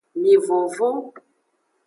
[0.21, 0.97] Mi vonvon.